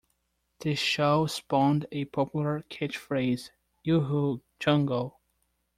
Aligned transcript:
The 0.61 0.73
show 0.73 1.27
spawned 1.27 1.85
a 1.91 2.05
popular 2.05 2.63
catchphrase, 2.71 3.51
Uh-oh, 3.87 4.41
Chongo! 4.59 5.13